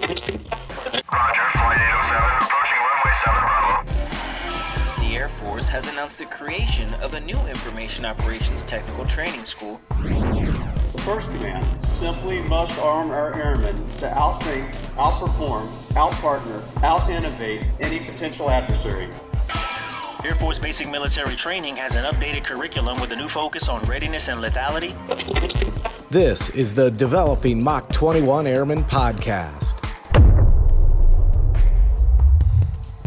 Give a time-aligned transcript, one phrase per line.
[0.00, 0.40] The
[5.14, 9.78] Air Force has announced the creation of a new Information Operations Technical Training School.
[9.90, 18.48] The first command simply must arm our airmen to outthink, outperform, outpartner, out-innovate any potential
[18.48, 19.08] adversary.
[20.24, 24.28] Air Force Basic Military Training has an updated curriculum with a new focus on readiness
[24.28, 24.94] and lethality.
[26.10, 29.79] This is the Developing Mach 21 Airmen podcast.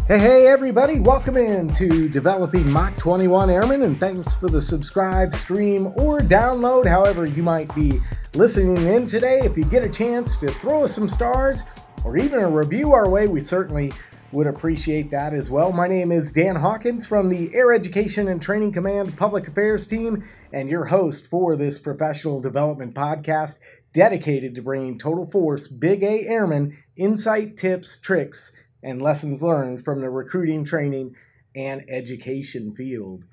[0.06, 5.34] Hey, hey, everybody, welcome in to Developing Mach 21 Airmen, and thanks for the subscribe,
[5.34, 8.02] stream, or download, however you might be
[8.34, 9.40] listening in today.
[9.44, 11.64] If you get a chance to throw us some stars
[12.04, 13.94] or even a review our way, we certainly
[14.34, 15.72] would appreciate that as well.
[15.72, 20.26] My name is Dan Hawkins from the Air Education and Training Command Public Affairs team,
[20.52, 23.58] and your host for this professional development podcast
[23.94, 28.52] dedicated to bringing total force Big A Airmen insight, tips, tricks,
[28.84, 31.16] and lessons learned from the recruiting, training,
[31.56, 33.26] and education field.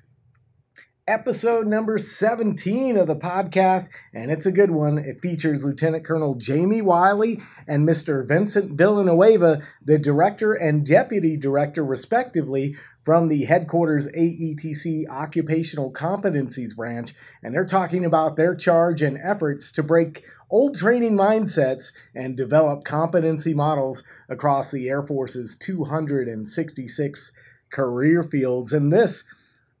[1.07, 4.99] Episode number 17 of the podcast, and it's a good one.
[4.99, 8.25] It features Lieutenant Colonel Jamie Wiley and Mr.
[8.25, 17.11] Vincent Villanueva, the director and deputy director, respectively, from the headquarters AETC Occupational Competencies Branch,
[17.41, 22.83] and they're talking about their charge and efforts to break old training mindsets and develop
[22.83, 27.31] competency models across the Air Force's 266
[27.71, 28.71] career fields.
[28.71, 29.23] And this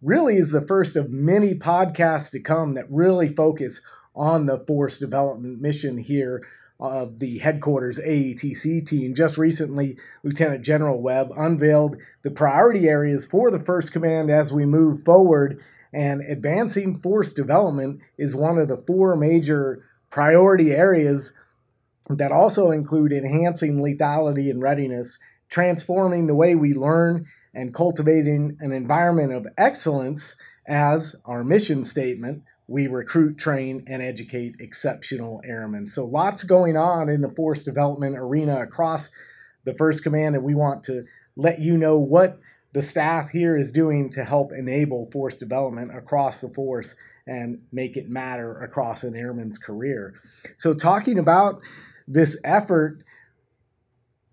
[0.01, 3.81] really is the first of many podcasts to come that really focus
[4.15, 6.45] on the force development mission here
[6.79, 9.13] of the headquarters AETC team.
[9.13, 14.65] Just recently, Lieutenant General Webb unveiled the priority areas for the First Command as we
[14.65, 15.61] move forward,
[15.93, 21.33] and advancing force development is one of the four major priority areas
[22.09, 28.71] that also include enhancing lethality and readiness, transforming the way we learn, and cultivating an
[28.71, 30.35] environment of excellence
[30.67, 35.87] as our mission statement we recruit, train, and educate exceptional airmen.
[35.87, 39.09] So, lots going on in the force development arena across
[39.65, 41.03] the First Command, and we want to
[41.35, 42.39] let you know what
[42.71, 46.95] the staff here is doing to help enable force development across the force
[47.27, 50.13] and make it matter across an airman's career.
[50.55, 51.61] So, talking about
[52.07, 53.03] this effort,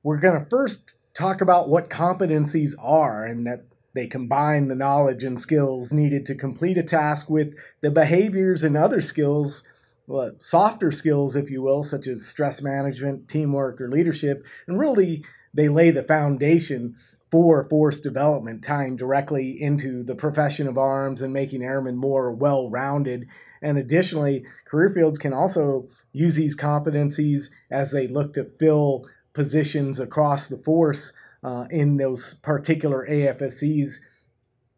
[0.04, 3.64] we're going to first talk about what competencies are and that
[3.94, 8.76] they combine the knowledge and skills needed to complete a task with the behaviors and
[8.76, 9.66] other skills,
[10.06, 14.46] well, softer skills, if you will, such as stress management, teamwork, or leadership.
[14.68, 16.94] And really, they lay the foundation
[17.32, 22.70] for force development, tying directly into the profession of arms and making airmen more well
[22.70, 23.26] rounded.
[23.60, 29.04] And additionally, career fields can also use these competencies as they look to fill
[29.38, 31.12] positions across the force
[31.44, 34.00] uh, in those particular AFSCs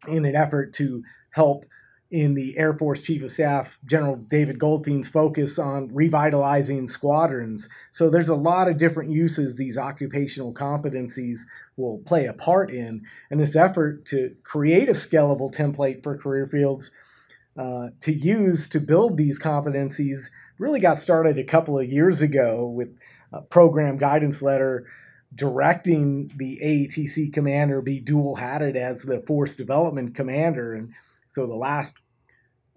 [0.07, 1.65] in an effort to help
[2.11, 7.71] in the Air Force Chief of Staff General David Goldfeins' focus on revitalizing squadrons.
[7.91, 11.47] So there's a lot of different uses these occupational competencies
[11.79, 13.07] will play a part in.
[13.31, 16.91] And this effort to create a scalable template for career fields
[17.57, 20.29] uh, to use to build these competencies
[20.59, 22.95] really got started a couple of years ago with
[23.33, 24.87] a program guidance letter
[25.35, 30.75] directing the AETC commander be dual hatted as the force development commander.
[30.75, 30.93] And
[31.27, 31.99] so the last,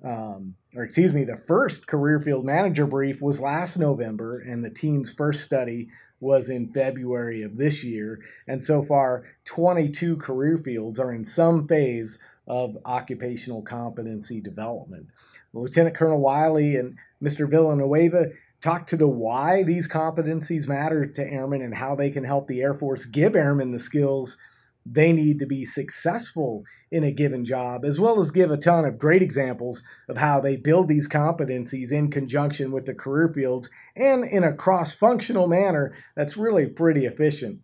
[0.03, 4.69] um, or excuse me, the first career field manager brief was last November, and the
[4.69, 8.19] team's first study was in February of this year.
[8.47, 15.08] And so far, 22 career fields are in some phase of occupational competency development.
[15.53, 17.50] Lieutenant Colonel Wiley and Mr.
[17.50, 18.28] Villanueva
[18.63, 22.62] talk to the why these competencies matter to airmen and how they can help the
[22.62, 24.38] Air Force give airmen the skills
[24.85, 28.85] they need to be successful in a given job, as well as give a ton
[28.85, 33.69] of great examples of how they build these competencies in conjunction with the career fields
[33.96, 37.62] and in a cross functional manner that's really pretty efficient.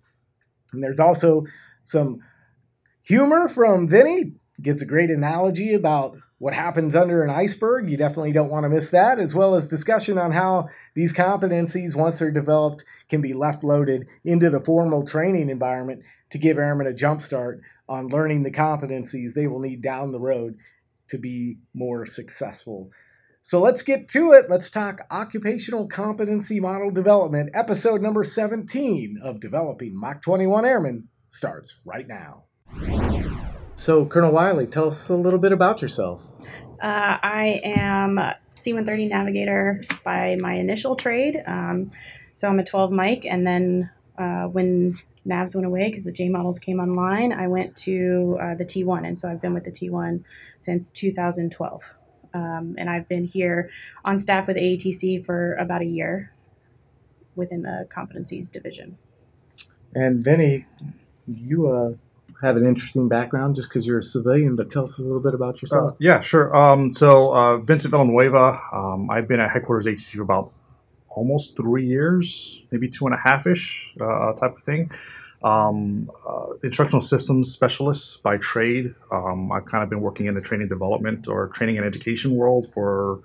[0.71, 1.45] And there's also
[1.83, 2.19] some
[3.03, 7.89] humor from Vinny, gives a great analogy about what happens under an iceberg.
[7.89, 11.95] You definitely don't want to miss that, as well as discussion on how these competencies,
[11.95, 16.01] once they're developed, can be left loaded into the formal training environment
[16.31, 20.19] to give airmen a jump start on learning the competencies they will need down the
[20.19, 20.55] road
[21.09, 22.91] to be more successful.
[23.41, 24.45] So let's get to it.
[24.49, 27.51] Let's talk occupational competency model development.
[27.53, 32.48] Episode number 17 of Developing Mach 21 Airmen starts right now.
[33.79, 36.27] So, Colonel Wiley, tell us a little bit about yourself.
[36.83, 38.19] Uh, I am
[38.53, 41.41] C 130 navigator by my initial trade.
[41.47, 41.89] Um,
[42.33, 46.27] so I'm a 12 mic, and then uh, when NAVs went away because the J
[46.27, 49.07] models came online, I went to uh, the T1.
[49.07, 50.25] And so I've been with the T1
[50.57, 51.97] since 2012.
[52.33, 53.69] Um, and I've been here
[54.03, 56.33] on staff with AETC for about a year
[57.33, 58.97] within the competencies division.
[59.95, 60.65] And Vinny,
[61.25, 61.93] you uh,
[62.41, 65.33] have an interesting background just because you're a civilian, but tell us a little bit
[65.33, 65.97] about Uh, yourself.
[65.99, 66.55] yeah, sure.
[66.55, 70.51] Um, so uh, Vincent Villanueva, um, I've been at headquarters HC for about
[71.09, 74.89] almost three years, maybe two and a half ish uh, type of thing.
[75.41, 78.93] Um, uh, instructional systems specialist by trade.
[79.11, 82.71] Um, I've kind of been working in the training development or training and education world
[82.73, 83.21] for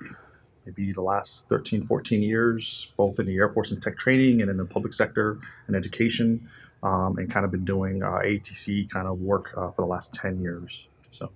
[0.65, 4.51] maybe the last 13, 14 years, both in the Air Force and tech training and
[4.51, 6.49] in the public sector and education,
[6.85, 10.15] um, and kind of been doing uh, ATC kind of work uh, for the last
[10.15, 10.87] 10 years.
[11.11, 11.31] So.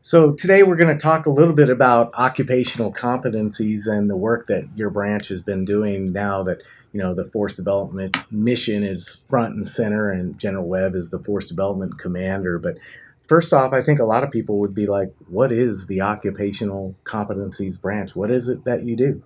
[0.00, 4.46] So today we're going to talk a little bit about occupational competencies and the work
[4.48, 6.62] that your branch has been doing now that
[6.92, 11.18] you know the force development mission is front and center and General Webb is the
[11.18, 12.76] force development commander but
[13.26, 16.94] first off I think a lot of people would be like what is the occupational
[17.04, 19.22] competencies branch what is it that you do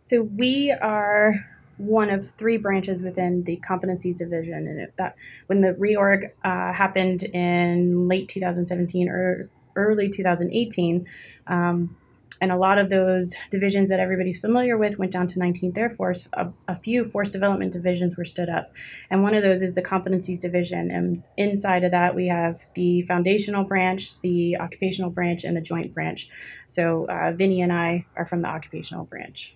[0.00, 1.34] So we are
[1.78, 5.16] one of three branches within the competencies division, and it, that
[5.46, 11.06] when the reorg uh, happened in late 2017 or early 2018.
[11.46, 11.96] Um,
[12.42, 15.90] and a lot of those divisions that everybody's familiar with went down to 19th Air
[15.90, 16.28] Force.
[16.32, 18.72] A, a few force development divisions were stood up.
[19.10, 20.90] And one of those is the Competencies Division.
[20.90, 25.94] And inside of that, we have the foundational branch, the occupational branch, and the joint
[25.94, 26.28] branch.
[26.66, 29.54] So uh, Vinny and I are from the occupational branch.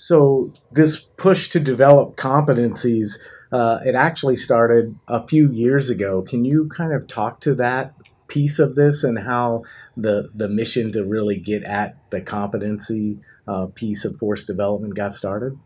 [0.00, 3.18] So this push to develop competencies,
[3.52, 6.22] uh, it actually started a few years ago.
[6.22, 7.92] Can you kind of talk to that
[8.26, 9.64] piece of this and how
[9.98, 15.12] the the mission to really get at the competency uh, piece of force development got
[15.12, 15.58] started?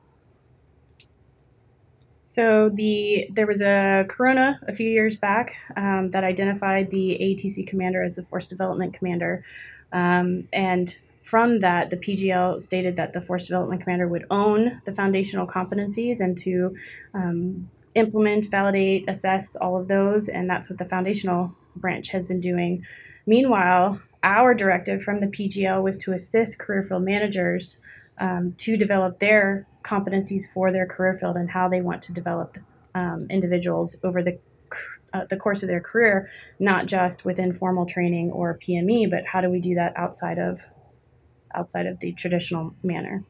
[2.19, 7.69] So the there was a corona a few years back um, that identified the AETC
[7.69, 9.44] commander as the force development commander,
[9.92, 14.93] um, and from that the PGL stated that the force development commander would own the
[14.93, 16.76] foundational competencies and to
[17.15, 22.41] um, implement, validate, assess all of those, and that's what the foundational branch has been
[22.41, 22.85] doing.
[23.25, 27.81] Meanwhile, our directive from the PGL was to assist career field managers
[28.19, 32.59] um, to develop their competencies for their career field and how they want to develop
[32.94, 34.38] um, individuals over the
[35.15, 36.29] uh, the course of their career,
[36.59, 40.61] not just within formal training or PME, but how do we do that outside of
[41.54, 43.24] outside of the traditional manner?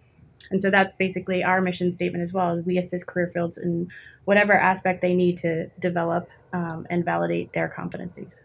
[0.50, 2.56] And so that's basically our mission statement as well.
[2.56, 3.88] Is we assist career fields in
[4.24, 8.42] whatever aspect they need to develop um, and validate their competencies.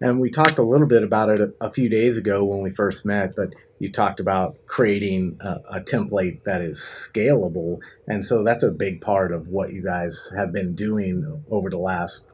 [0.00, 2.70] And we talked a little bit about it a, a few days ago when we
[2.70, 7.80] first met, but you talked about creating a, a, template that is scalable.
[8.06, 11.78] And so that's a big part of what you guys have been doing over the
[11.78, 12.28] last,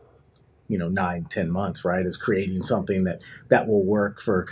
[0.68, 2.04] you know, nine, ten months, right?
[2.04, 4.46] Is creating something that, that will work for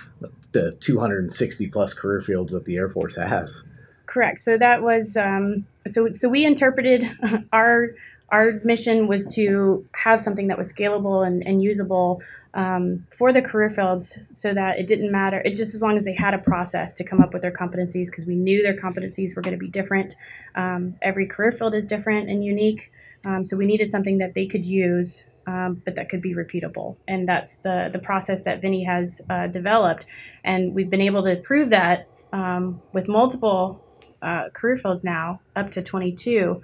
[0.52, 3.66] the 260 plus career fields that the Air Force has.
[4.06, 4.40] Correct.
[4.40, 6.12] So that was um, so.
[6.12, 7.10] So we interpreted
[7.52, 7.94] our
[8.28, 12.20] our mission was to have something that was scalable and, and usable
[12.54, 16.04] um, for the career fields so that it didn't matter it just as long as
[16.04, 19.36] they had a process to come up with their competencies because we knew their competencies
[19.36, 20.14] were going to be different
[20.56, 22.90] um, every career field is different and unique
[23.24, 26.96] um, so we needed something that they could use um, but that could be repeatable.
[27.08, 30.06] And that's the the process that vinny has uh, developed.
[30.44, 33.84] And we've been able to prove that um, with multiple
[34.22, 36.62] uh, career fields now up to 22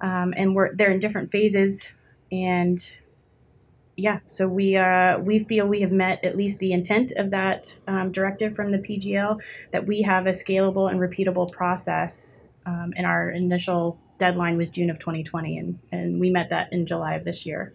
[0.00, 1.92] um, and we're they're in different phases.
[2.30, 2.78] And
[3.96, 7.76] yeah so we uh, we feel we have met at least the intent of that
[7.86, 9.40] um, directive from the pgl
[9.70, 14.88] that we have a scalable and repeatable process um, and our initial deadline was june
[14.88, 17.74] of 2020 and, and we met that in july of this year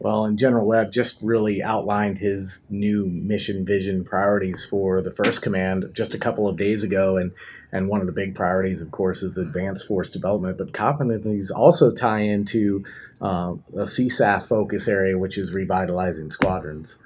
[0.00, 5.42] well, and General Webb just really outlined his new mission vision priorities for the first
[5.42, 7.16] command just a couple of days ago.
[7.16, 7.32] And,
[7.72, 10.56] and one of the big priorities, of course, is advanced force development.
[10.56, 12.84] But competencies also tie into
[13.20, 16.98] uh, a CSAF focus area, which is revitalizing squadrons.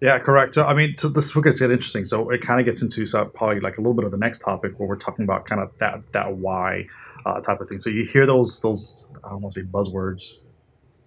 [0.00, 0.54] Yeah, correct.
[0.54, 2.04] So, I mean, so this gets get interesting.
[2.04, 4.40] So it kind of gets into so probably like a little bit of the next
[4.40, 6.88] topic where we're talking about kind of that that why
[7.24, 7.78] uh, type of thing.
[7.78, 10.40] So you hear those those I don't want to say buzzwords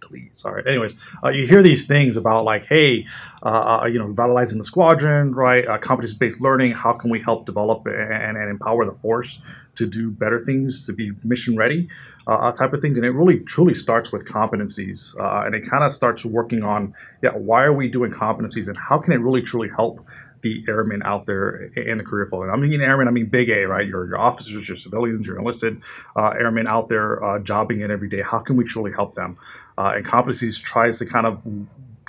[0.07, 0.35] delete.
[0.35, 0.63] Sorry.
[0.65, 3.05] Anyways, uh, you hear these things about like, hey,
[3.43, 5.67] uh, you know, revitalizing the squadron, right?
[5.67, 6.71] Uh, competence-based learning.
[6.71, 9.39] How can we help develop and, and empower the force
[9.75, 11.87] to do better things, to be mission ready,
[12.25, 12.97] uh, type of things?
[12.97, 16.93] And it really truly starts with competencies, uh, and it kind of starts working on,
[17.21, 20.05] yeah, why are we doing competencies, and how can it really truly help
[20.41, 22.49] the airmen out there in the career field.
[22.49, 23.87] I mean airmen, I mean big A, right?
[23.87, 25.81] Your, your officers, your civilians, your enlisted
[26.15, 28.21] uh, airmen out there uh, jobbing it every day.
[28.21, 29.37] How can we truly help them?
[29.77, 31.45] Uh, and competencies tries to kind of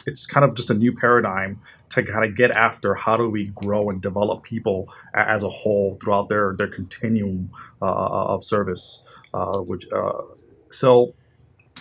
[0.06, 3.46] it's kind of just a new paradigm to kind of get after how do we
[3.46, 7.50] grow and develop people as a whole throughout their their continuum
[7.82, 9.20] uh, of service.
[9.34, 10.22] Uh, which uh,
[10.68, 11.14] so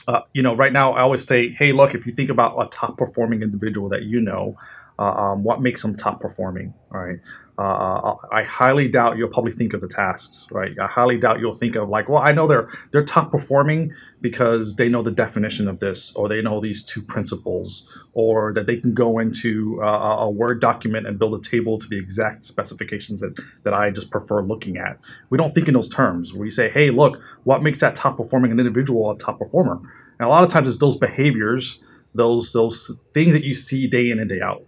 [0.07, 2.67] uh, you know, right now I always say, hey, look, if you think about a
[2.69, 7.19] top performing individual that you know, uh, um, what makes them top performing, right?
[7.59, 10.71] Uh, I highly doubt you'll probably think of the tasks, right?
[10.79, 14.75] I highly doubt you'll think of like, well, I know they're they're top performing because
[14.75, 18.77] they know the definition of this, or they know these two principles, or that they
[18.77, 23.21] can go into uh, a Word document and build a table to the exact specifications
[23.21, 24.99] that that I just prefer looking at.
[25.31, 26.35] We don't think in those terms.
[26.35, 29.79] We say, hey, look, what makes that top performing an individual a top performer?
[30.19, 34.11] And a lot of times it's those behaviors, those those things that you see day
[34.11, 34.66] in and day out.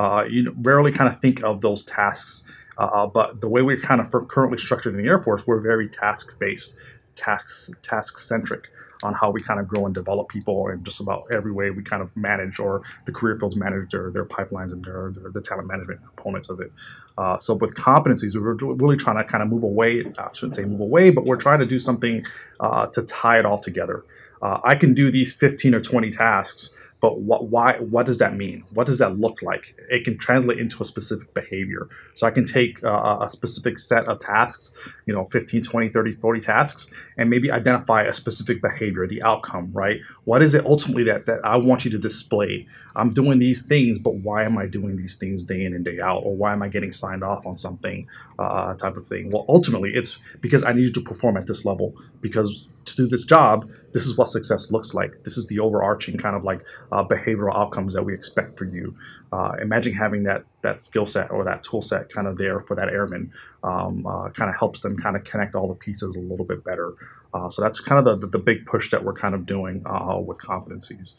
[0.00, 4.00] Uh, you rarely kind of think of those tasks, uh, but the way we're kind
[4.00, 6.74] of currently structured in the Air Force, we're very task based,
[7.14, 8.70] task task centric
[9.02, 11.82] on how we kind of grow and develop people in just about every way we
[11.82, 15.40] kind of manage or the career fields manage their, their pipelines and their, their the
[15.40, 16.72] talent management components of it.
[17.16, 20.04] Uh, so with competencies, we're really trying to kind of move away.
[20.18, 22.24] I shouldn't say move away, but we're trying to do something
[22.58, 24.04] uh, to tie it all together.
[24.42, 28.34] Uh, I can do these 15 or 20 tasks but what why what does that
[28.34, 32.30] mean what does that look like it can translate into a specific behavior so i
[32.30, 37.08] can take uh, a specific set of tasks you know 15 20 30 40 tasks
[37.16, 40.00] and maybe identify a specific behavior the outcome right?
[40.24, 42.66] What is it ultimately that, that i want you to display?
[42.96, 45.98] I'm doing these things but why am i doing these things day in and day
[46.00, 46.22] out?
[46.24, 49.30] Or why am i getting signed off on something uh, type of thing?
[49.30, 51.94] Well ultimately it's because i need you to perform at this level.
[52.20, 55.24] Because to do this job this is what success looks like.
[55.24, 58.94] This is the overarching kind of like uh, behavioral outcomes that we expect for you.
[59.32, 62.76] Uh, imagine having that that skill set or that tool set kind of there for
[62.76, 63.32] that airman.
[63.62, 66.64] Um, uh, kind of helps them kind of connect all the pieces a little bit
[66.64, 66.94] better.
[67.32, 69.82] Uh, so that's kind of the, the, the, big push that we're kind of doing
[69.86, 71.12] uh, with competencies.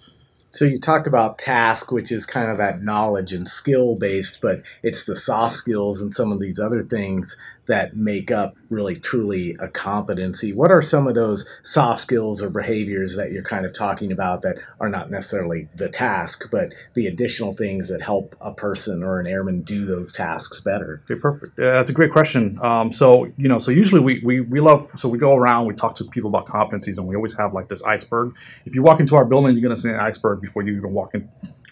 [0.50, 4.64] So you talked about task, which is kind of that knowledge and skill based, but
[4.84, 9.56] it's the soft skills and some of these other things that make up really truly
[9.60, 10.54] a competency.
[10.54, 14.42] What are some of those soft skills or behaviors that you're kind of talking about
[14.42, 19.20] that are not necessarily the task, but the additional things that help a person or
[19.20, 21.02] an airman do those tasks better?
[21.06, 21.58] Okay, perfect.
[21.58, 22.58] Yeah, that's a great question.
[22.62, 25.74] Um, so you know, so usually we, we we love so we go around, we
[25.74, 28.36] talk to people about competencies, and we always have like this iceberg.
[28.66, 30.94] If you walk into our building, you're going to see an iceberg before you even
[30.94, 31.30] walk in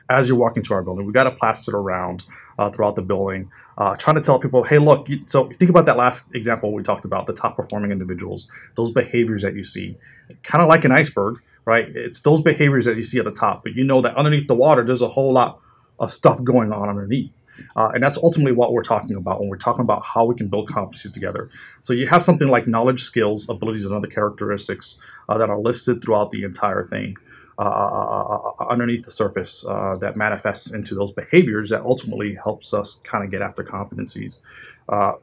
[0.10, 1.06] as you're walking to our building.
[1.06, 2.26] We've got it plastered around
[2.58, 5.86] uh, throughout the building, uh, trying to tell people, hey, look, you, so think about
[5.86, 9.98] that last example we talked about, the top performing individuals, those behaviors that you see,
[10.44, 11.88] kind of like an iceberg, right?
[11.96, 14.56] It's those behaviors that you see at the top, but you know that underneath the
[14.56, 15.60] water, there's a whole lot
[16.00, 17.32] of stuff going on underneath.
[17.76, 20.48] Uh, and that's ultimately what we're talking about when we're talking about how we can
[20.48, 21.50] build competencies together.
[21.82, 24.98] So you have something like knowledge, skills, abilities, and other characteristics
[25.28, 27.18] uh, that are listed throughout the entire thing.
[27.60, 29.66] Uh, uh, uh, underneath the surface
[30.00, 34.40] that manifests into those behaviors that ultimately helps us kind of get after competencies.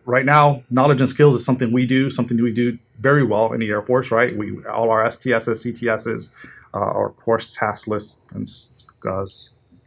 [0.05, 3.61] right now, knowledge and skills is something we do, something we do very well in
[3.61, 4.11] the Air Force.
[4.11, 8.47] Right, we all our STSs, CTSs, our course task lists and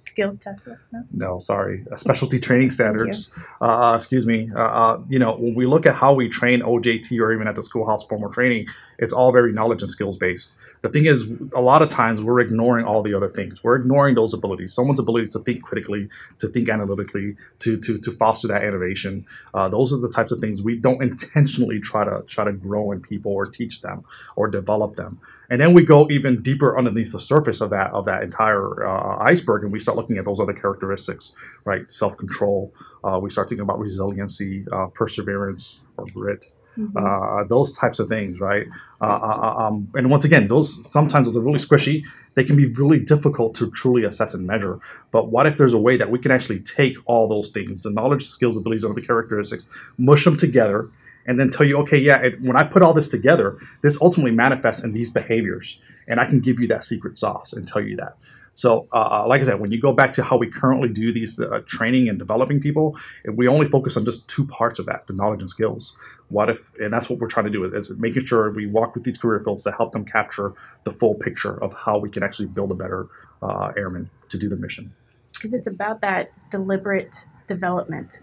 [0.09, 0.87] skills test list?
[0.91, 1.85] No, no sorry.
[1.91, 3.37] Uh, specialty training standards.
[3.61, 4.49] Uh, excuse me.
[4.55, 7.55] Uh, uh, you know, when we look at how we train OJT or even at
[7.55, 10.57] the schoolhouse formal training, it's all very knowledge and skills based.
[10.81, 13.63] The thing is, a lot of times we're ignoring all the other things.
[13.63, 14.73] We're ignoring those abilities.
[14.73, 19.25] Someone's ability to think critically, to think analytically, to to to foster that innovation.
[19.53, 22.91] Uh, those are the types of things we don't intentionally try to try to grow
[22.91, 24.03] in people or teach them
[24.35, 25.19] or develop them.
[25.49, 29.17] And then we go even deeper underneath the surface of that of that entire uh,
[29.19, 31.23] iceberg, and we start looking at those other characteristics,
[31.65, 31.89] right?
[31.91, 32.73] Self control.
[33.03, 36.45] Uh, we start thinking about resiliency, uh, perseverance, or grit.
[36.77, 36.97] Mm-hmm.
[36.97, 38.67] Uh, those types of things, right?
[39.01, 42.05] Uh, uh, um, and once again, those sometimes those are really squishy.
[42.35, 44.79] They can be really difficult to truly assess and measure.
[45.11, 47.89] But what if there's a way that we can actually take all those things, the
[47.89, 50.89] knowledge, skills, abilities, and other characteristics, mush them together,
[51.25, 54.31] and then tell you, okay, yeah, it, when I put all this together, this ultimately
[54.31, 57.95] manifests in these behaviors, and I can give you that secret sauce and tell you
[57.97, 58.17] that.
[58.53, 61.11] So, uh, uh, like I said, when you go back to how we currently do
[61.13, 62.97] these uh, training and developing people,
[63.33, 65.97] we only focus on just two parts of that: the knowledge and skills.
[66.29, 68.95] What if, and that's what we're trying to do is, is making sure we walk
[68.95, 70.53] with these career fields to help them capture
[70.83, 73.07] the full picture of how we can actually build a better
[73.41, 74.93] uh, airman to do the mission.
[75.33, 78.19] Because it's about that deliberate development,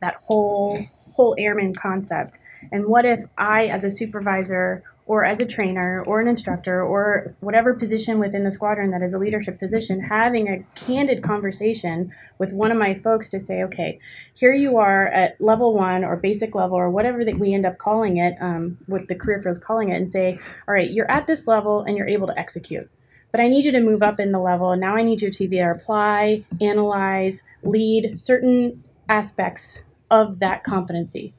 [0.00, 0.78] that whole
[1.12, 2.38] whole airman concept.
[2.70, 7.34] And what if I, as a supervisor or as a trainer or an instructor or
[7.40, 12.52] whatever position within the squadron that is a leadership position, having a candid conversation with
[12.52, 13.98] one of my folks to say, okay,
[14.34, 17.78] here you are at level one or basic level or whatever that we end up
[17.78, 21.26] calling it, um, what the career fields calling it, and say, all right, you're at
[21.26, 22.88] this level and you're able to execute.
[23.32, 25.30] But I need you to move up in the level, and now I need you
[25.30, 31.32] to either apply, analyze, lead certain aspects of that competency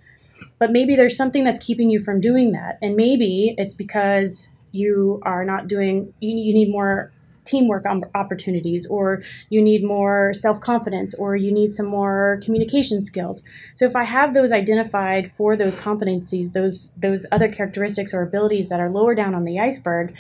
[0.60, 2.78] but maybe there's something that's keeping you from doing that.
[2.82, 7.12] And maybe it's because you are not doing you, you need more
[7.46, 7.86] teamwork
[8.16, 13.44] opportunities or you need more self-confidence or you need some more communication skills.
[13.74, 18.70] So if i have those identified for those competencies those those other characteristics or abilities
[18.70, 20.16] that are lower down on the iceberg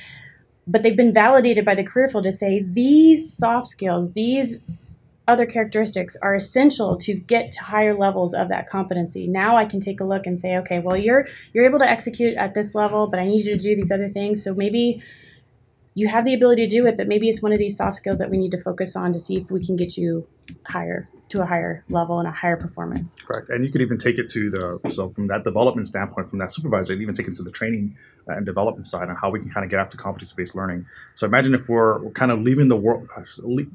[0.66, 4.60] but they've been validated by the career field to say these soft skills these
[5.28, 9.28] other characteristics are essential to get to higher levels of that competency.
[9.28, 12.36] Now I can take a look and say, okay, well you're you're able to execute
[12.38, 14.44] at this level, but I need you to do these other things.
[14.44, 15.02] So maybe
[15.96, 18.18] you have the ability to do it, but maybe it's one of these soft skills
[18.18, 20.28] that we need to focus on to see if we can get you
[20.66, 23.16] higher to a higher level and a higher performance.
[23.22, 23.50] Correct.
[23.50, 26.52] And you could even take it to the so from that development standpoint, from that
[26.52, 27.96] supervisor, even take it to the training
[28.28, 30.86] and development side on how we can kind of get after competency based learning.
[31.16, 33.10] So imagine if we're, kind of leaving the world,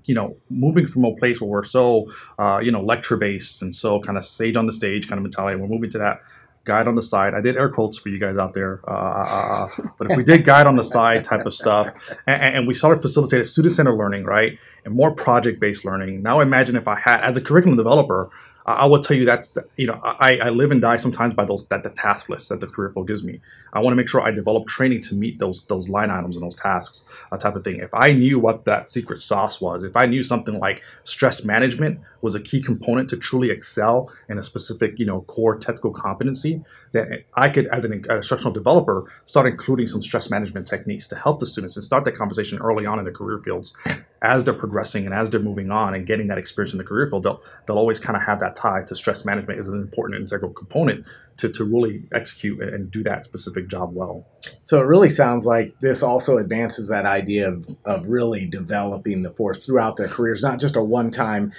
[0.05, 2.07] you know, moving from a place where we're so,
[2.39, 5.25] uh, you know, lecture based and so kind of sage on the stage kind of
[5.25, 5.61] mentality.
[5.61, 6.21] We're moving to that
[6.69, 7.35] guide on the side.
[7.35, 10.17] I did air quotes for you guys out there, uh, uh, uh, uh but if
[10.17, 11.89] we did guide on the side type of stuff,
[12.27, 16.23] and, and we started facilitating student centered learning, right, and more project based learning.
[16.23, 18.31] Now imagine if I had, as a curriculum developer,
[18.69, 21.67] I will tell you that's you know I, I live and die sometimes by those
[21.69, 23.41] that the task list that the career field gives me.
[23.73, 26.45] I want to make sure I develop training to meet those those line items and
[26.45, 27.77] those tasks, uh, type of thing.
[27.77, 32.01] If I knew what that secret sauce was, if I knew something like stress management
[32.21, 36.63] was a key component to truly excel in a specific you know core technical competency,
[36.93, 41.39] then I could as an instructional developer start including some stress management techniques to help
[41.39, 43.75] the students and start that conversation early on in the career fields
[44.21, 47.07] as they're progressing and as they're moving on and getting that experience in the career
[47.07, 47.23] field.
[47.23, 50.53] They'll they'll always kind of have that tie to stress management is an important integral
[50.53, 54.27] component to, to really execute and do that specific job well.
[54.65, 59.31] So it really sounds like this also advances that idea of, of really developing the
[59.31, 61.53] force throughout their careers, not just a one time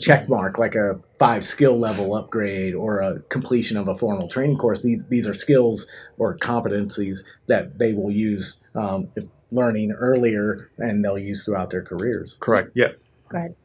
[0.00, 4.58] check mark like a five skill level upgrade or a completion of a formal training
[4.58, 4.82] course.
[4.82, 5.86] These, these are skills
[6.18, 9.08] or competencies that they will use um,
[9.50, 12.36] learning earlier and they'll use throughout their careers.
[12.40, 12.72] Correct.
[12.74, 12.92] Yeah.
[13.28, 13.54] Go ahead.
[13.56, 13.63] But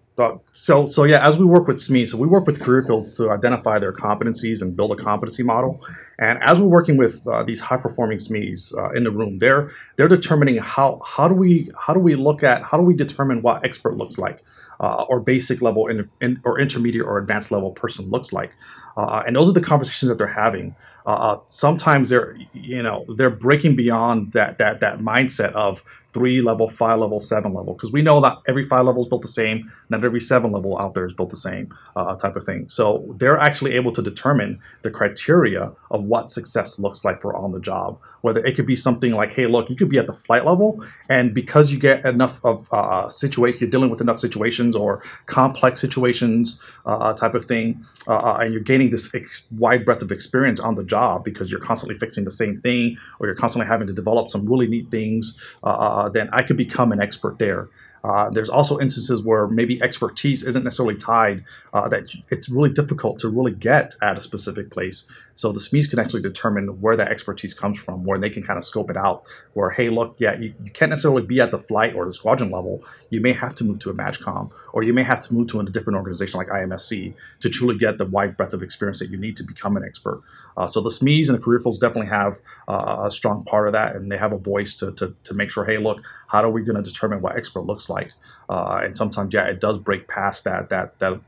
[0.51, 3.29] so so yeah, as we work with SME, so we work with career fields to
[3.29, 5.81] identify their competencies and build a competency model.
[6.17, 9.69] And as we're working with uh, these high performing SMEs uh, in the room, they're
[9.95, 13.41] they're determining how how do we how do we look at how do we determine
[13.41, 14.39] what expert looks like
[14.79, 18.51] uh, or basic level in, in, or intermediate or advanced level person looks like.
[18.97, 20.75] Uh, and those are the conversations that they're having.
[21.05, 26.41] Uh, uh, sometimes they're you know they're breaking beyond that that that mindset of three
[26.41, 29.27] level, five level, seven level because we know that every five level is built the
[29.27, 32.67] same, not every seven level out there is built the same uh, type of thing.
[32.67, 37.51] So they're actually able to determine the criteria of what success looks like for on
[37.51, 37.99] the job.
[38.21, 40.83] Whether it could be something like, hey, look, you could be at the flight level,
[41.09, 45.79] and because you get enough of uh, situations, you're dealing with enough situations or complex
[45.79, 50.11] situations uh, type of thing, uh, uh, and you're gaining this ex- wide breadth of
[50.11, 53.87] experience on the job because you're constantly fixing the same thing or you're constantly having
[53.87, 57.69] to develop some really neat things, uh, then I could become an expert there.
[58.03, 63.19] Uh, there's also instances where maybe expertise isn't necessarily tied, uh, that it's really difficult
[63.19, 65.09] to really get at a specific place.
[65.33, 68.57] So the SMEs can actually determine where that expertise comes from, where they can kind
[68.57, 69.27] of scope it out.
[69.53, 72.51] Where, hey, look, yeah, you, you can't necessarily be at the flight or the squadron
[72.51, 72.83] level.
[73.09, 75.59] You may have to move to a MAJCOM, or you may have to move to
[75.59, 79.17] a different organization like IMSC to truly get the wide breadth of experience that you
[79.17, 80.21] need to become an expert.
[80.57, 83.73] Uh, so the SMEs and the career fields definitely have uh, a strong part of
[83.73, 86.49] that, and they have a voice to, to, to make sure, hey, look, how are
[86.51, 88.11] we going to determine what expert looks like.
[88.49, 91.19] Uh, and sometimes, yeah, it does break past that that that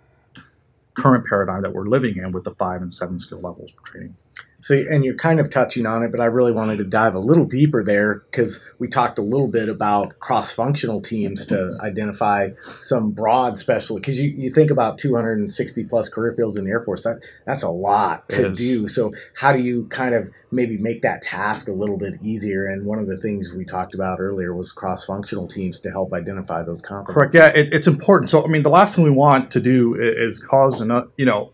[0.93, 4.15] current paradigm that we're living in with the five and seven skill levels training.
[4.61, 7.19] So, and you're kind of touching on it, but I really wanted to dive a
[7.19, 12.49] little deeper there because we talked a little bit about cross functional teams to identify
[12.59, 13.97] some broad special.
[13.97, 17.63] Because you, you think about 260 plus career fields in the Air Force, that that's
[17.63, 18.87] a lot to do.
[18.87, 22.67] So, how do you kind of maybe make that task a little bit easier?
[22.67, 26.13] And one of the things we talked about earlier was cross functional teams to help
[26.13, 27.07] identify those competencies.
[27.07, 27.35] Correct.
[27.35, 28.29] Yeah, it, it's important.
[28.29, 31.25] So, I mean, the last thing we want to do is cause, an, uh, you
[31.25, 31.51] know,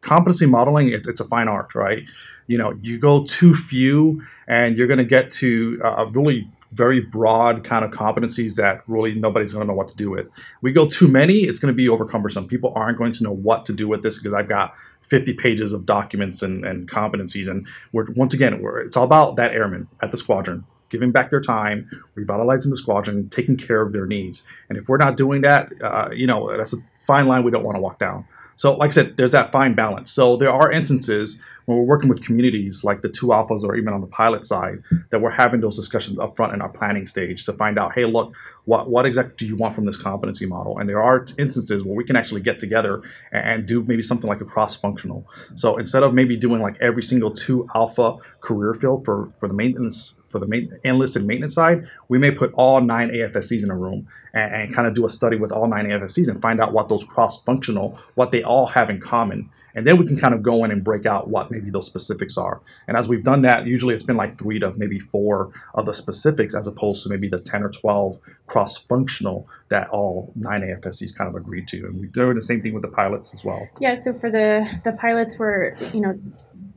[0.00, 2.08] competency modeling it's, it's a fine art right
[2.46, 7.00] you know you go too few and you're going to get to a really very
[7.00, 10.28] broad kind of competencies that really nobody's going to know what to do with.
[10.60, 12.46] We go too many, it's going to be over cumbersome.
[12.46, 15.72] People aren't going to know what to do with this because I've got 50 pages
[15.72, 17.48] of documents and, and competencies.
[17.48, 21.28] And we're once again, we're, it's all about that airman at the squadron giving back
[21.28, 24.46] their time, revitalizing the squadron, taking care of their needs.
[24.70, 27.62] And if we're not doing that, uh, you know, that's a fine line we don't
[27.62, 28.24] want to walk down.
[28.58, 30.10] So, like I said, there's that fine balance.
[30.10, 33.92] So, there are instances when we're working with communities like the two alphas or even
[33.92, 34.78] on the pilot side
[35.10, 38.04] that we're having those discussions up front in our planning stage to find out, hey,
[38.04, 40.76] look, what, what exactly do you want from this competency model?
[40.76, 44.40] And there are instances where we can actually get together and do maybe something like
[44.40, 45.24] a cross functional.
[45.54, 49.54] So, instead of maybe doing like every single two alpha career field for, for the
[49.54, 53.76] maintenance for the main, enlisted maintenance side, we may put all nine AFSCs in a
[53.76, 56.72] room and, and kind of do a study with all nine AFSCs and find out
[56.72, 60.42] what those cross-functional, what they all have in common, and then we can kind of
[60.42, 62.60] go in and break out what maybe those specifics are.
[62.88, 65.94] And as we've done that, usually it's been like three to maybe four of the
[65.94, 71.28] specifics, as opposed to maybe the ten or twelve cross-functional that all nine AFSCs kind
[71.28, 71.84] of agreed to.
[71.84, 73.68] And we're doing the same thing with the pilots as well.
[73.78, 73.94] Yeah.
[73.94, 76.18] So for the the pilots, were you know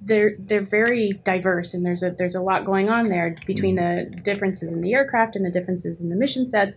[0.01, 4.11] they're they're very diverse and there's a there's a lot going on there between the
[4.23, 6.75] differences in the aircraft and the differences in the mission sets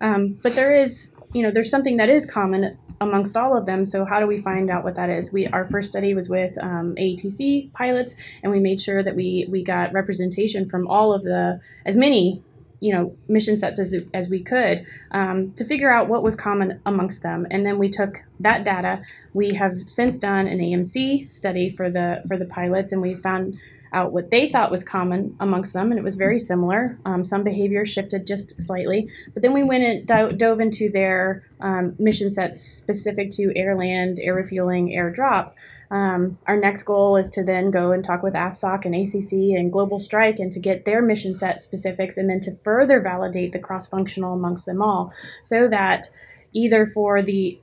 [0.00, 3.84] um, but there is you know there's something that is common amongst all of them
[3.84, 5.32] so how do we find out what that is?
[5.32, 9.46] We our first study was with um, AETC pilots and we made sure that we
[9.50, 12.42] we got representation from all of the as many
[12.80, 16.80] you know mission sets as, as we could um, to figure out what was common
[16.86, 17.46] amongst them.
[17.50, 19.02] And then we took that data.
[19.34, 23.58] We have since done an amc study for the for the pilots and we found
[23.92, 26.98] out what they thought was common amongst them and it was very similar.
[27.04, 31.44] Um, some behaviors shifted just slightly but then we went and do- dove into their
[31.60, 35.54] um, mission sets specific to air land air refueling air drop.
[35.90, 39.72] Um, our next goal is to then go and talk with AFSOC and ACC and
[39.72, 43.58] Global Strike and to get their mission set specifics and then to further validate the
[43.58, 46.08] cross functional amongst them all so that
[46.52, 47.60] either for the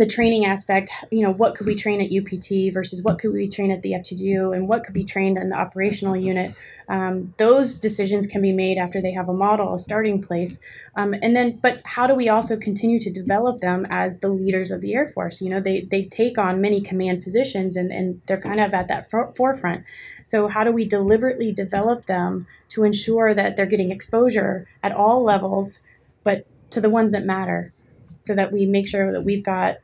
[0.00, 3.46] the training aspect, you know, what could we train at UPT versus what could we
[3.46, 6.54] train at the FTDU and what could be trained in the operational unit.
[6.88, 10.58] Um, those decisions can be made after they have a model, a starting place.
[10.96, 14.70] Um, and then, but how do we also continue to develop them as the leaders
[14.70, 15.42] of the Air Force?
[15.42, 18.88] You know, they, they take on many command positions and, and they're kind of at
[18.88, 19.84] that for- forefront.
[20.22, 25.22] So, how do we deliberately develop them to ensure that they're getting exposure at all
[25.22, 25.80] levels,
[26.24, 27.74] but to the ones that matter?
[28.18, 29.78] So that we make sure that we've got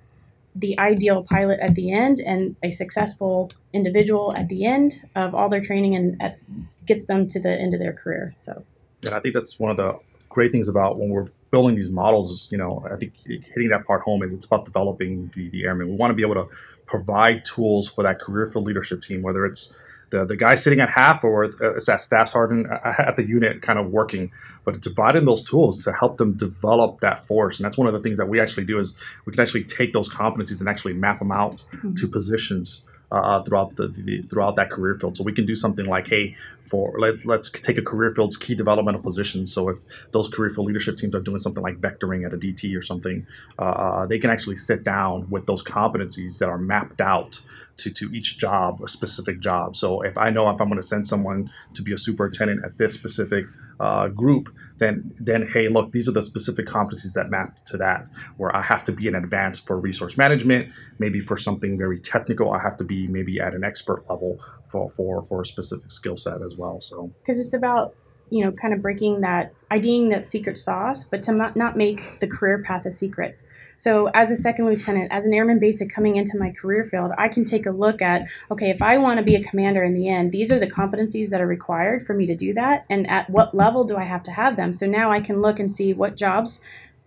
[0.57, 5.49] the ideal pilot at the end and a successful individual at the end of all
[5.49, 6.39] their training and at,
[6.87, 8.33] gets them to the end of their career.
[8.37, 8.65] So,
[9.03, 9.99] yeah, I think that's one of the
[10.31, 12.49] great things about when we're building these models.
[12.51, 15.89] You know, I think hitting that part home is it's about developing the, the airmen.
[15.89, 16.49] We want to be able to
[16.87, 20.89] provide tools for that career field leadership team, whether it's the, the guy sitting at
[20.89, 24.31] HAF or uh, it's that staff sergeant uh, uh, at the unit kind of working
[24.65, 28.01] but dividing those tools to help them develop that force and that's one of the
[28.01, 31.19] things that we actually do is we can actually take those competencies and actually map
[31.19, 31.93] them out mm-hmm.
[31.95, 35.17] to positions uh, throughout the, the, throughout that career field.
[35.17, 38.55] So we can do something like, hey, for let, us take a career field's key
[38.55, 39.47] developmental position.
[39.47, 42.77] So if those career field leadership teams are doing something like vectoring at a DT
[42.77, 43.27] or something,
[43.59, 47.41] uh, uh, they can actually sit down with those competencies that are mapped out
[47.77, 49.77] to, to each job, a specific job.
[49.77, 52.79] So if I know if I'm going to send someone to be a superintendent at
[52.79, 53.47] this specific
[53.81, 58.09] uh, group, then then hey, look, these are the specific competencies that map to that.
[58.37, 62.53] Where I have to be in advance for resource management, maybe for something very technical,
[62.53, 64.39] I have to be maybe at an expert level
[64.71, 66.81] for for for a specific skill set as well.
[66.81, 67.95] So because it's about
[68.31, 72.01] you know kind of breaking that IDing that secret sauce, but to not, not make
[72.21, 73.39] the career path a secret.
[73.77, 77.29] So, as a second lieutenant, as an airman basic coming into my career field, I
[77.29, 80.09] can take a look at okay, if I want to be a commander in the
[80.09, 83.29] end, these are the competencies that are required for me to do that, and at
[83.31, 84.73] what level do I have to have them?
[84.73, 86.61] So now I can look and see what jobs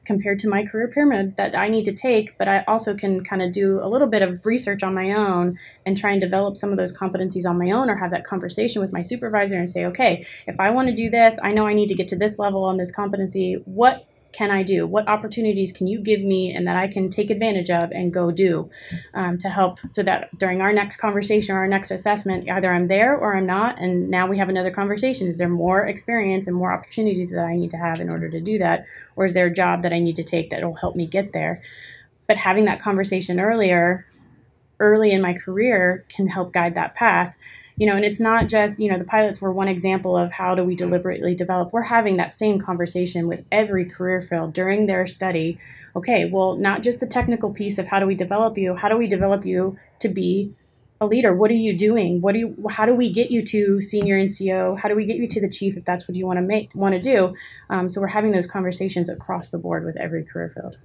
[0.09, 3.43] compared to my career pyramid that I need to take, but I also can kind
[3.43, 5.55] of do a little bit of research on my own
[5.85, 8.81] and try and develop some of those competencies on my own or have that conversation
[8.81, 11.75] with my supervisor and say, okay, if I want to do this, I know I
[11.75, 13.61] need to get to this level on this competency.
[13.65, 14.85] What can I do?
[14.85, 18.31] What opportunities can you give me and that I can take advantage of and go
[18.31, 18.69] do
[19.13, 22.87] um, to help so that during our next conversation or our next assessment, either I'm
[22.87, 23.79] there or I'm not.
[23.79, 25.27] And now we have another conversation.
[25.27, 28.39] Is there more experience and more opportunities that I need to have in order to
[28.39, 28.85] do that?
[29.15, 31.33] Or is there a job that I need to take that will help me get
[31.33, 31.61] there?
[32.27, 34.05] But having that conversation earlier,
[34.79, 37.35] early in my career, can help guide that path
[37.79, 40.53] you know and it's not just you know the pilots were one example of how
[40.53, 45.07] do we deliberately develop we're having that same conversation with every career field during their
[45.07, 45.57] study
[45.95, 48.97] okay well not just the technical piece of how do we develop you how do
[48.97, 50.53] we develop you to be
[51.01, 51.33] a leader.
[51.33, 52.19] What are you doing?
[52.21, 52.67] What do you?
[52.69, 54.77] How do we get you to senior NCO?
[54.77, 56.71] How do we get you to the chief if that's what you want to make
[56.75, 57.33] want to do?
[57.69, 60.77] Um, so we're having those conversations across the board with every career field.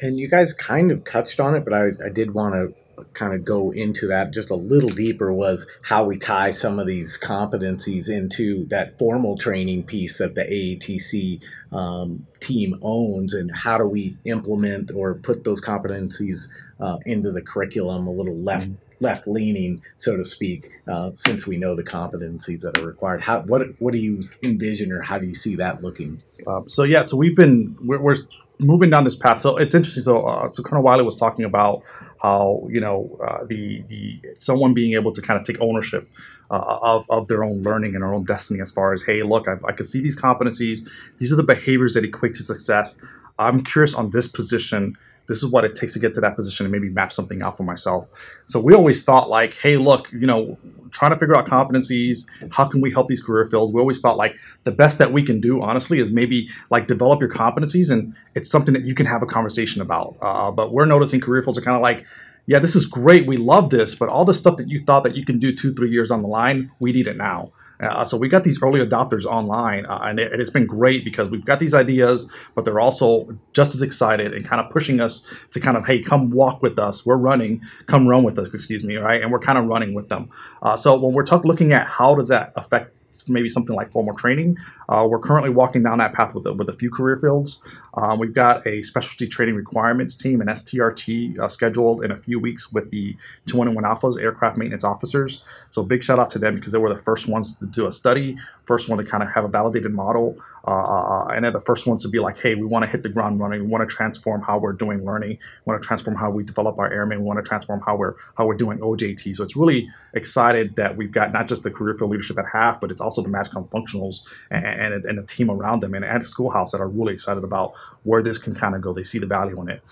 [0.00, 2.74] And you guys kind of touched on it, but I, I did want to
[3.12, 6.86] kind of go into that just a little deeper was how we tie some of
[6.86, 13.78] these competencies into that formal training piece that the AETC um, team owns and how
[13.78, 16.48] do we implement or put those competencies
[16.80, 21.46] uh, into the curriculum a little left mm-hmm left leaning, so to speak, uh, since
[21.46, 23.20] we know the competencies that are required.
[23.20, 26.22] How what what do you envision, or how do you see that looking?
[26.46, 28.16] Um, so yeah, so we've been we're, we're,
[28.60, 29.38] moving down this path.
[29.38, 30.02] So it's interesting.
[30.02, 31.82] So uh, so Colonel Wiley was talking about
[32.20, 36.08] how you know uh, the the someone being able to kind of take ownership.
[36.50, 39.46] Uh, of, of their own learning and their own destiny as far as hey look
[39.46, 42.98] I've, i can see these competencies these are the behaviors that equate to success
[43.38, 44.94] i'm curious on this position
[45.28, 47.56] this is what it takes to get to that position and maybe map something out
[47.56, 48.08] for myself.
[48.46, 50.58] So we always thought like, hey, look, you know,
[50.90, 53.72] trying to figure out competencies, how can we help these career fields?
[53.72, 57.20] We always thought like the best that we can do, honestly, is maybe like develop
[57.20, 60.16] your competencies and it's something that you can have a conversation about.
[60.20, 62.06] Uh, but we're noticing career fields are kind of like,
[62.46, 63.26] yeah, this is great.
[63.26, 65.74] We love this, but all the stuff that you thought that you can do two,
[65.74, 67.52] three years on the line, we need it now.
[67.80, 71.30] Uh, so we got these early adopters online, uh, and it, has been great because
[71.30, 75.46] we've got these ideas, but they're also just as excited and kind of pushing us
[75.50, 77.06] to kind of, hey, come walk with us.
[77.06, 79.22] We're running, come run with us, excuse me, right?
[79.22, 80.30] And we're kind of running with them.
[80.62, 82.97] Uh, so when we're looking at how does that affect
[83.28, 84.56] maybe something like formal training.
[84.88, 87.80] Uh, we're currently walking down that path with a, with a few career fields.
[87.94, 92.38] Um, we've got a specialty training requirements team, an STRT, uh, scheduled in a few
[92.38, 93.16] weeks with the
[93.46, 95.42] 211 Alphas aircraft maintenance officers.
[95.70, 97.92] So big shout out to them because they were the first ones to do a
[97.92, 101.60] study, first one to kind of have a validated model, uh, uh and they're the
[101.60, 103.62] first ones to be like, hey, we want to hit the ground running.
[103.62, 105.30] We want to transform how we're doing learning.
[105.30, 107.20] We want to transform how we develop our airmen.
[107.20, 109.34] We want to transform how we're how we're doing OJT.
[109.36, 112.80] So it's really excited that we've got not just the career field leadership at HAF,
[112.80, 116.20] but it's also the MAJCOM functionals and, and, and a team around them and at
[116.20, 118.92] the schoolhouse that are really excited about where this can kind of go.
[118.92, 119.82] They see the value in it.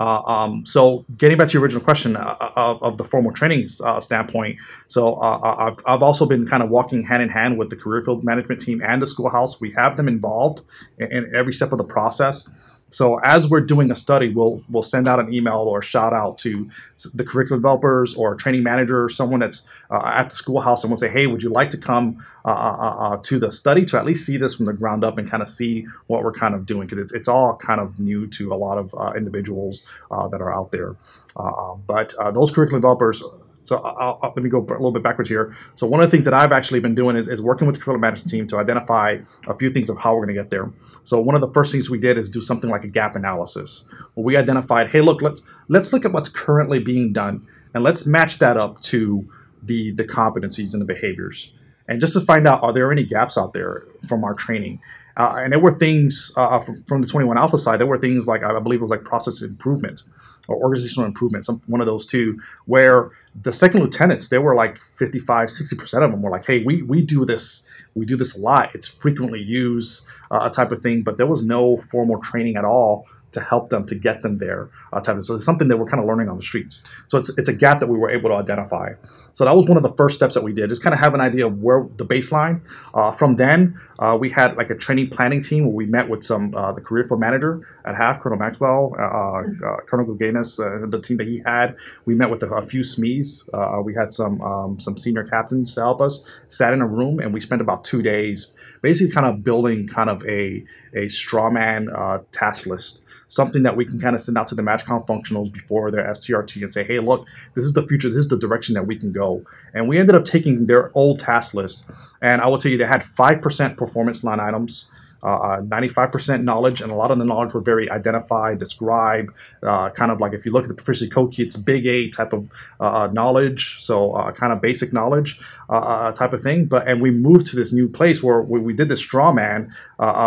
[0.00, 3.30] Uh, um, so getting back to your original question uh, uh of, of, the formal
[3.32, 7.28] training uh, standpoint, so uh, uh, I've, I've also been kind of walking hand in
[7.28, 9.60] hand with the career field management team and the schoolhouse.
[9.60, 10.62] We have them involved
[10.98, 12.48] in, in every step of the process.
[12.90, 16.12] So as we're doing a study, we'll we'll send out an email or a shout
[16.12, 16.68] out to
[17.14, 20.90] the curriculum developers or a training manager or someone that's uh, at the schoolhouse, and
[20.90, 23.84] we'll say, hey, would you like to come uh, uh, uh, uh to the study
[23.86, 26.32] to at least see this from the ground up and kind of see what we're
[26.32, 29.12] kind of doing because it's, it's all kind of new to a lot of uh,
[29.16, 29.82] individuals
[30.30, 30.96] that are out there.
[31.36, 33.22] Um, but those curriculum developers
[33.70, 35.54] so I'll, I'll, let me go a little bit backwards here.
[35.76, 37.80] So one of the things that I've actually been doing is, is working with the
[37.80, 40.72] curriculum management team to identify a few things of how we're going to get there.
[41.04, 43.88] So one of the first things we did is do something like a gap analysis,
[44.14, 48.08] where we identified, hey, look, let's let's look at what's currently being done, and let's
[48.08, 49.30] match that up to
[49.62, 51.54] the the competencies and the behaviors,
[51.86, 54.80] and just to find out are there any gaps out there from our training.
[55.20, 57.78] Uh, and there were things uh, from, from the 21 Alpha side.
[57.78, 60.00] There were things like I believe it was like process improvement
[60.48, 64.78] or organizational improvement, some one of those two, where the second lieutenants, they were like
[64.78, 68.40] 55, 60% of them were like, hey, we, we do this, we do this a
[68.40, 68.74] lot.
[68.74, 72.64] It's frequently used, uh, a type of thing, but there was no formal training at
[72.64, 74.70] all to help them to get them there.
[74.92, 76.82] Uh, type of, so it's something that we're kind of learning on the streets.
[77.08, 78.94] So it's, it's a gap that we were able to identify.
[79.32, 81.14] So that was one of the first steps that we did, just kind of have
[81.14, 82.60] an idea of where the baseline.
[82.94, 86.24] Uh, from then, uh, we had like a training planning team where we met with
[86.24, 90.56] some uh, the career field manager at HAF, Colonel Maxwell, uh, uh, Colonel Guganis,
[90.90, 91.76] the team that he had.
[92.04, 93.84] We met with a, a few SMEs.
[93.84, 96.44] we had some um, some senior captains to help us.
[96.48, 100.10] Sat in a room and we spent about two days, basically kind of building kind
[100.10, 100.64] of a
[100.94, 101.88] a strawman
[102.32, 105.90] task list something that we can kind of send out to the MAJCOM functionals before
[105.90, 108.86] their STRT and say, hey, look, this is the future, this is the direction that
[108.86, 109.44] we can go.
[109.72, 111.88] And we ended up taking their old task list,
[112.20, 114.90] and I will tell you they had 5% performance line items
[115.22, 120.10] uh, 95% knowledge, and a lot of the knowledge were very identify, describe, uh, kind
[120.10, 122.50] of like if you look at the proficiency code key, it's big A type of
[122.78, 126.66] uh, knowledge, so uh, kind of basic knowledge uh, uh, type of thing.
[126.66, 129.70] But and we moved to this new place where, where we did this straw man.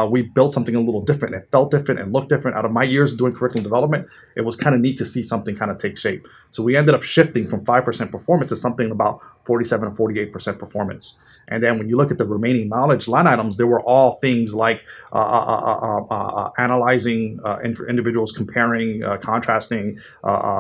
[0.10, 1.36] we built something a little different.
[1.36, 2.58] It felt different and looked different.
[2.58, 5.56] Out of my years doing curriculum development, it was kind of neat to see something
[5.56, 6.28] kind of take shape.
[6.50, 11.20] So we ended up shifting from 5% performance to something about 47 and 48% performance.
[11.54, 14.56] And then when you look at the remaining knowledge line items, there were all things
[14.56, 19.98] like uh, uh, uh, analyzing individuals, comparing, contrasting,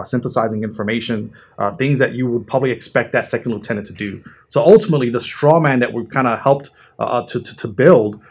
[0.03, 1.33] synthesizing information,
[1.77, 4.21] things that you would probably expect that second lieutenant to do.
[4.47, 8.21] So ultimately, the straw man that we've kind of helped uh, to, to, to build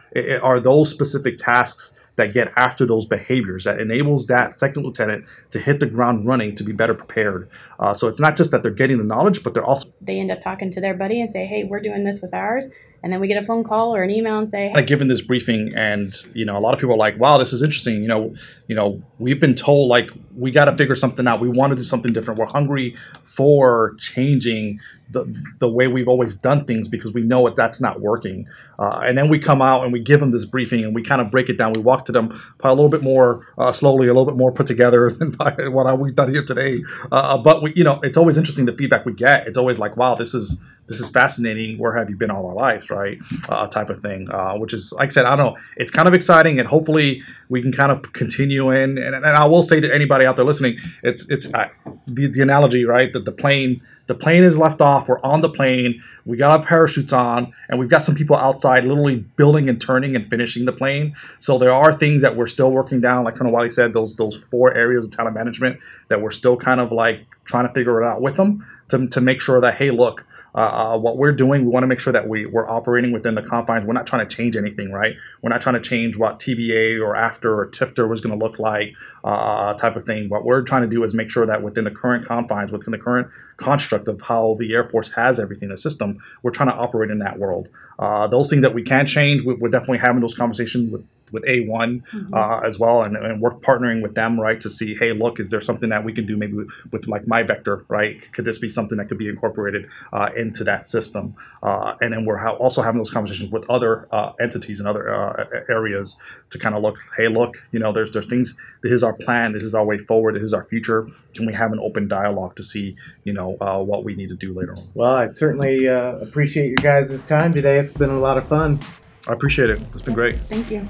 [0.41, 5.59] are those specific tasks that get after those behaviors that enables that second lieutenant to
[5.59, 7.49] hit the ground running to be better prepared.
[7.79, 10.31] Uh, so it's not just that they're getting the knowledge, but they're also they end
[10.31, 12.69] up talking to their buddy and say, "Hey, we're doing this with ours,"
[13.03, 15.21] and then we get a phone call or an email and say, "Like given this
[15.21, 18.09] briefing," and you know, a lot of people are like, "Wow, this is interesting." You
[18.09, 18.35] know,
[18.69, 21.41] you know, we've been told like we got to figure something out.
[21.41, 22.39] We want to do something different.
[22.39, 25.25] We're hungry for changing the,
[25.59, 28.47] the way we've always done things because we know it, that's not working.
[28.79, 31.21] Uh, and then we come out and we give them this briefing and we kind
[31.21, 31.73] of break it down.
[31.73, 34.53] We walk to them probably a little bit more uh, slowly, a little bit more
[34.53, 36.83] put together than what we've done here today.
[37.11, 39.47] Uh, but we, you know, it's always interesting the feedback we get.
[39.47, 41.79] It's always like, wow, this is this is fascinating.
[41.79, 43.19] Where have you been all our lives, right?
[43.49, 45.63] Uh, type of thing, uh, which is like I said, I don't know.
[45.77, 48.99] It's kind of exciting, and hopefully we can kind of continue in.
[48.99, 51.69] And, and I will say to anybody out there listening, it's it's uh,
[52.07, 53.11] the, the analogy, right?
[53.13, 55.09] That the plane the plane is left off.
[55.09, 56.01] We're on the plane.
[56.27, 60.15] We got our parachutes on, and we've got some people outside, literally building and turning
[60.15, 61.15] and finishing the plane.
[61.39, 64.37] So there are things that we're still working down, like Colonel Wiley said, those those
[64.37, 68.07] four areas of talent management that we're still kind of like trying to figure it
[68.07, 71.65] out with them to, to make sure that hey, look, uh, uh, what we're doing,
[71.65, 73.87] we want to make sure that we, we're operating within the confines.
[73.87, 75.15] We're not trying to change anything, right?
[75.41, 78.59] We're not trying to change what TBA or after or tifter was going to look
[78.59, 80.29] like, uh, type of thing.
[80.29, 82.99] What we're trying to do is make sure that within the current confines, within the
[82.99, 87.11] current construct of how the Air Force has everything, the system, we're trying to operate
[87.11, 87.69] in that world.
[87.99, 91.67] Uh, those things that we can change, we're definitely having those conversations with with A1
[91.67, 92.35] mm-hmm.
[92.35, 95.49] uh, as well, and, and, we're partnering with them, right, to see, hey, look, is
[95.49, 98.21] there something that we can do maybe with, with like MyVector, right?
[98.33, 101.35] Could this be something that could be incorporated uh, into that system?
[101.63, 105.11] Uh, and then we're ha- also having those conversations with other uh, entities and other
[105.11, 106.17] uh, areas
[106.51, 108.57] to kind of look, hey, look, you know, there's there's things.
[108.83, 109.53] This is our plan.
[109.53, 110.37] This is our way forward.
[110.37, 111.09] This is our future.
[111.35, 114.37] Can we have an open dialogue to see, you know, uh, what we need to
[114.37, 114.85] do later on?
[114.95, 117.79] Well, I certainly appreciate you guys' time today.
[117.79, 118.79] It's been a lot of fun.
[119.29, 119.81] I appreciate it.
[119.93, 120.37] It's been great.
[120.37, 120.89] Thank you.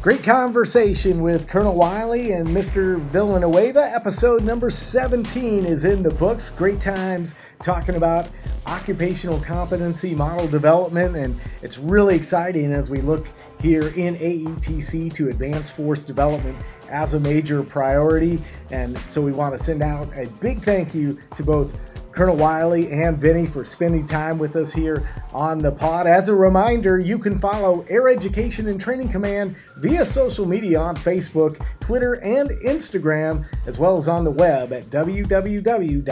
[0.00, 3.00] Great conversation with Colonel Wiley and Mr.
[3.00, 3.80] Villanueva.
[3.94, 6.50] Episode number 17 is in the books.
[6.50, 8.28] Great times talking about
[8.66, 13.26] occupational competency model development, and it's really exciting as we look
[13.60, 16.56] here in AETC to advance force development
[16.90, 18.38] as a major priority.
[18.70, 21.74] And so we want to send out a big thank you to both
[22.12, 26.06] Colonel Wiley and Vinny for spending time with us here on the pod.
[26.06, 30.96] As a reminder, you can follow Air Education and Training Command via social media on
[30.96, 36.04] Facebook, Twitter, and Instagram, as well as on the web at www.aetc.af.mil.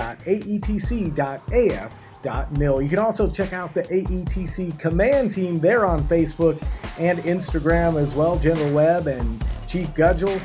[2.82, 6.62] You can also check out the AETC Command team there on Facebook
[6.98, 10.40] and Instagram as well, General Webb and Chief Gudgel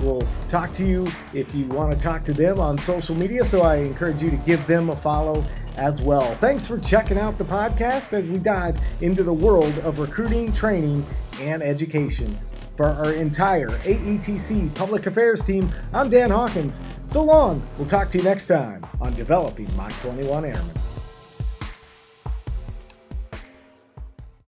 [0.00, 3.44] will talk to you if you want to talk to them on social media.
[3.44, 5.44] So I encourage you to give them a follow
[5.76, 6.34] as well.
[6.36, 11.04] Thanks for checking out the podcast as we dive into the world of recruiting, training,
[11.40, 12.38] and education.
[12.76, 16.80] For our entire AETC Public Affairs team, I'm Dan Hawkins.
[17.04, 17.62] So long.
[17.78, 20.83] We'll talk to you next time on Developing Mach 21 Airmen.